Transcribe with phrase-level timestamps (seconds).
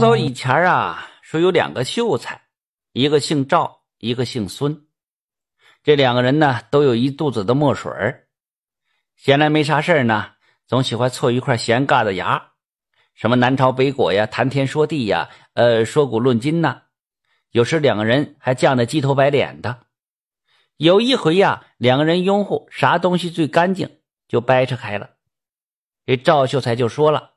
[0.00, 2.40] 早以前啊，说有两个秀才，
[2.94, 4.86] 一个姓赵，一个姓孙。
[5.82, 7.92] 这两个人呢，都有一肚子的墨水
[9.14, 10.30] 闲来没啥事呢，
[10.66, 12.52] 总喜欢凑一块闲尬的牙，
[13.14, 16.80] 什么南朝北国呀，谈天说地呀，呃，说古论今呐。
[17.50, 19.80] 有时两个人还犟得鸡头白脸的。
[20.78, 25.10] 有一回呀，两个人拥护啥东西最干净，就掰扯开了。
[26.06, 27.29] 这赵秀才就说了。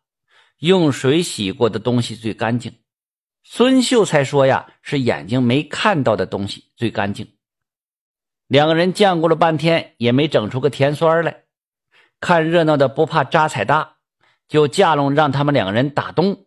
[0.68, 2.74] 用水洗过的东西最干净。
[3.44, 7.34] 孙秀才说呀，是眼睛没看到的东西最干净。
[8.48, 11.44] 两个人犟过了半天，也没整出个甜酸来。
[12.22, 13.98] 看热闹的不怕扎彩大，
[14.48, 16.46] 就架拢让他们两个人打东。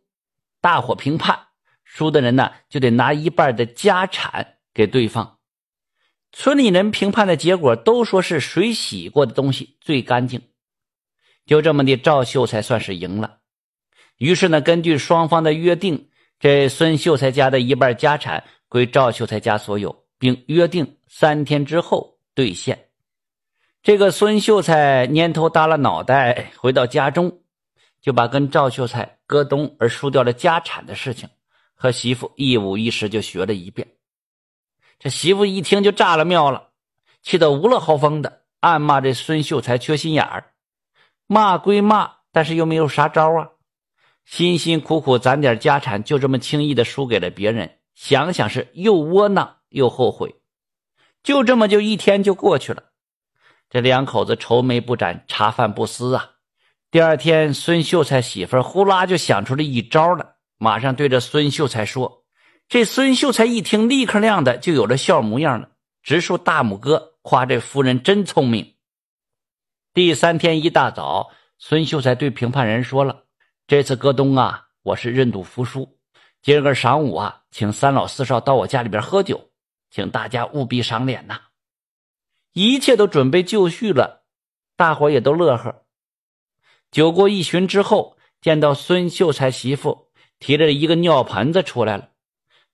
[0.62, 1.48] 大伙评判，
[1.84, 5.40] 输的人呢就得拿一半的家产给对方。
[6.32, 10.40] 村里人评判的结果都说是水洗过的东西最干净。
[11.44, 13.40] 就这么的，赵秀才算是赢了。
[14.18, 22.88] 于是呢，根据双方的约定，这孙秀才家的一半家产归赵秀才家所有，并约定三天之后兑现。
[23.82, 27.40] 这个孙秀才蔫头耷拉脑袋回到家中，
[28.00, 31.28] 就把跟赵秀才割东而输掉了家产的事情
[31.74, 33.86] 和媳妇一五一十就学了一遍。
[34.98, 36.70] 这媳妇一听就炸了庙了，
[37.22, 40.52] 气得无了嚎风的，暗骂这孙秀才缺心眼儿。
[41.26, 43.50] 骂归骂，但是又没有啥招啊。
[44.26, 50.34] 辛辛苦苦攒点家产，就这么轻易的输给了别人，想想是又窝囊又后悔。
[51.22, 52.82] 就这么就一天就过去了，
[53.70, 56.32] 这两口子愁眉不展，茶饭不思啊。
[56.90, 62.24] 第二天，孙秀才媳妇呼啦就想出了一招了，马上对着孙秀才说
[62.68, 65.70] ：“这孙秀才一听，立刻亮的就有了笑模样了，
[66.02, 68.74] 直竖大拇哥，夸这夫人真聪明。”
[69.94, 73.25] 第三天一大早，孙秀才对评判人说了。
[73.68, 75.98] 这次戈东啊，我是认赌服输。
[76.40, 79.50] 今儿个晌午啊，请三老四少到我家里边喝酒，
[79.90, 81.40] 请大家务必赏脸呐！
[82.52, 84.22] 一切都准备就绪了，
[84.76, 85.82] 大伙也都乐呵。
[86.92, 92.10] 酒过一巡之后，见到孙秀才媳妇提着一个尿盆子出来了，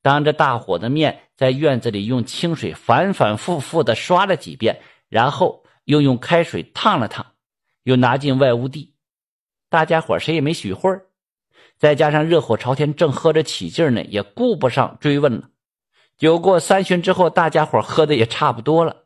[0.03, 7.33] 当着大伙的面，在院子里用清水反反复复的刷了几遍，然后又用开水烫了烫，
[7.84, 8.91] 又拿进外屋地。
[9.72, 11.06] 大家伙谁也没许会儿，
[11.78, 15.49] 再加上热火朝天，正喝着起劲呢，也顾不上追问了。
[16.19, 19.05] 酒过三巡之后，大家伙喝的也差不多了。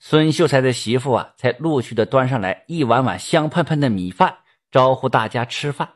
[0.00, 4.38] 孙秀才的媳妇啊，才陆续的端上来一碗碗香喷喷的米饭，
[4.72, 5.90] 招呼大家吃饭。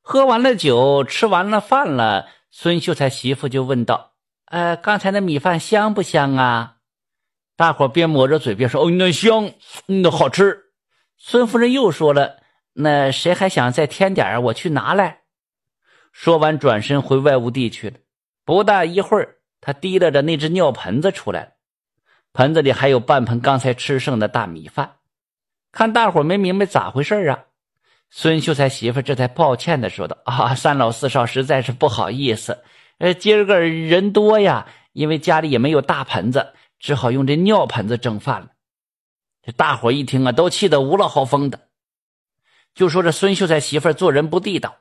[0.00, 4.12] 喝完了酒，吃完了饭了，孙秀才媳妇就问道
[4.48, 6.76] ：“呃，刚才那米饭香不香啊？”
[7.56, 9.50] 大伙边抹着嘴边说：“哦，那香，
[9.84, 10.70] 那好吃。”
[11.20, 12.38] 孙夫人又说了。
[12.78, 15.20] 那谁还想再添点儿我去拿来。
[16.12, 17.96] 说完，转身回外屋地去了。
[18.44, 21.48] 不大一会儿，他提拉着那只尿盆子出来了，
[22.32, 24.96] 盆子里还有半盆刚才吃剩的大米饭。
[25.72, 27.44] 看大伙没明白咋回事啊？
[28.10, 32.62] 孙秀才媳妇这才抱歉的说道：“啊，三老四少实在是不好意思，
[32.98, 38.48] 呃，今儿个人多呀，因为家里也没有大盆子，只好用这尿盆子蒸饭了。”
[39.42, 41.65] 这大伙一听啊，都气得无了嚎风的。
[42.76, 44.76] 就说这孙秀才媳妇做人不地道。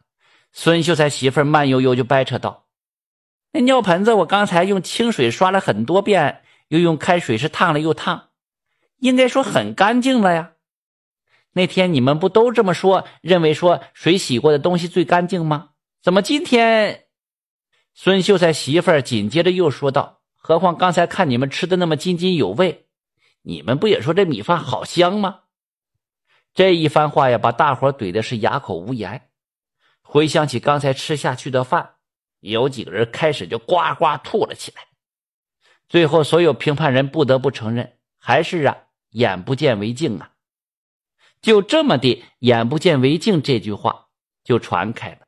[0.51, 2.67] 孙秀才媳妇慢悠悠就掰扯道
[3.51, 8.29] ：“那尿盆子我刚才用清水刷了很多遍，又用开水是烫了又烫，
[8.99, 10.51] 应该说很干净了呀。
[11.53, 15.69] 那天你们不都这么说，认为说水洗过的东西最干净吗？
[16.03, 17.05] 怎么今天？”
[17.95, 22.87] 孙秀才媳妇紧接着又说道：“何况刚才看你们吃的那么津津有味，
[23.43, 25.39] 你们不也说这米饭好香吗？”
[26.55, 29.29] 这一番话呀，把大伙怼的是哑口无言。
[30.01, 31.95] 回想起刚才吃下去的饭，
[32.39, 34.83] 有几个人开始就呱呱吐了起来。
[35.89, 38.77] 最后，所有评判人不得不承认，还是啊，
[39.09, 40.31] 眼不见为净啊。
[41.41, 44.07] 就这么的，眼不见为净这句话
[44.45, 45.27] 就传开了。